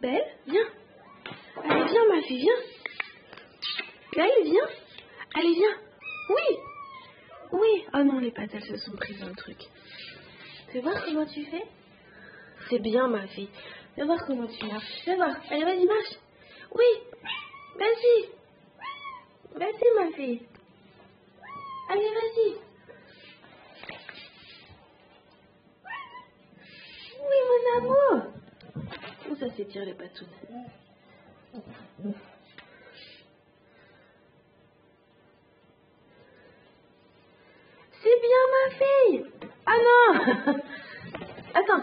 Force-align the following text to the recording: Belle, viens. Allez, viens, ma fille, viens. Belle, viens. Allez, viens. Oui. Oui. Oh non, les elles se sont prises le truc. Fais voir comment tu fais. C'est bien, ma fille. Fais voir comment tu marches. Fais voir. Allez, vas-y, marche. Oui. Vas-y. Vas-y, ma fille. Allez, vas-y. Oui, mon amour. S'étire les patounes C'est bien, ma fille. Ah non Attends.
Belle, 0.00 0.26
viens. 0.46 0.68
Allez, 1.64 1.84
viens, 1.90 2.06
ma 2.08 2.22
fille, 2.22 2.40
viens. 2.40 2.62
Belle, 4.14 4.44
viens. 4.44 4.68
Allez, 5.34 5.54
viens. 5.54 5.76
Oui. 6.30 6.58
Oui. 7.52 7.84
Oh 7.94 8.04
non, 8.04 8.18
les 8.20 8.32
elles 8.36 8.62
se 8.62 8.76
sont 8.76 8.92
prises 8.92 9.24
le 9.24 9.34
truc. 9.34 9.58
Fais 10.72 10.80
voir 10.80 11.04
comment 11.04 11.26
tu 11.26 11.44
fais. 11.46 11.64
C'est 12.70 12.78
bien, 12.78 13.08
ma 13.08 13.26
fille. 13.26 13.48
Fais 13.96 14.04
voir 14.04 14.24
comment 14.26 14.46
tu 14.46 14.66
marches. 14.66 15.02
Fais 15.04 15.16
voir. 15.16 15.34
Allez, 15.50 15.64
vas-y, 15.64 15.84
marche. 15.84 16.14
Oui. 16.70 16.84
Vas-y. 17.76 18.28
Vas-y, 19.58 19.94
ma 19.96 20.12
fille. 20.16 20.46
Allez, 21.90 22.14
vas-y. 22.14 22.54
Oui, 27.20 27.36
mon 27.48 27.78
amour. 27.78 28.27
S'étire 29.58 29.84
les 29.84 29.92
patounes 29.92 30.28
C'est 37.90 38.20
bien, 38.20 38.44
ma 38.54 38.70
fille. 38.76 39.24
Ah 39.66 39.78
non 39.82 40.54
Attends. 41.54 41.82